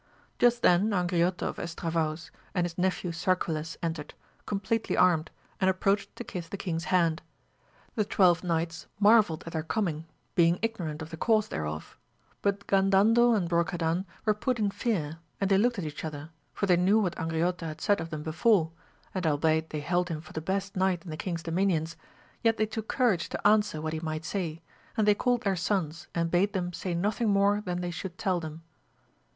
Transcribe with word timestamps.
Just 0.39 0.63
then 0.63 0.89
Angriote 0.93 1.43
of 1.43 1.57
Estravaus, 1.57 2.31
and 2.55 2.65
his 2.65 2.75
nephew 2.75 3.11
Sarquiles 3.11 3.77
entered, 3.83 4.15
compleatly 4.47 4.97
armed, 4.97 5.29
and 5.59 5.69
approached 5.69 6.15
to 6.15 6.23
kiss 6.23 6.47
the 6.49 6.57
king's 6.57 6.85
hand. 6.85 7.21
The 7.93 8.03
twelve 8.03 8.43
knights 8.43 8.87
mar 8.99 9.21
relied 9.21 9.43
at 9.45 9.53
their 9.53 9.61
coming 9.61 10.07
being 10.33 10.57
ignorant 10.63 11.03
of 11.03 11.11
the 11.11 11.17
cause 11.17 11.49
thereof, 11.49 11.99
hut 12.43 12.65
Gandandel 12.65 13.35
and 13.35 13.47
Brocadan 13.47 14.07
were 14.25 14.33
put 14.33 14.57
in 14.57 14.71
fear, 14.71 15.19
and 15.39 15.51
they 15.51 15.59
looked 15.59 15.77
at 15.77 15.85
each 15.85 16.03
other, 16.03 16.31
for 16.51 16.65
they 16.65 16.77
knew 16.77 16.97
what 16.99 17.15
Angriote 17.19 17.61
had 17.61 17.79
said 17.79 18.01
of 18.01 18.09
them 18.09 18.23
before, 18.23 18.71
and 19.13 19.27
albeit 19.27 19.69
they 19.69 19.81
held 19.81 20.09
him 20.09 20.19
for 20.19 20.33
the 20.33 20.41
best 20.41 20.75
knight 20.75 21.05
in 21.05 21.11
the 21.11 21.15
kiug's 21.17 21.43
dominions, 21.43 21.95
yet 22.41 22.57
they 22.57 22.65
took 22.65 22.87
courage 22.87 23.29
to 23.29 23.47
answer 23.47 23.79
what 23.79 23.93
he 23.93 23.99
might 23.99 24.25
say, 24.25 24.63
and 24.97 25.07
they 25.07 25.13
called 25.13 25.41
their 25.43 25.55
sons 25.55 26.07
and 26.15 26.31
bade 26.31 26.53
them 26.53 26.73
say 26.73 26.95
nothing 26.95 27.29
more 27.29 27.61
than 27.63 27.81
they 27.81 27.91
should 27.91 28.17
tell 28.17 28.39
them. 28.39 28.63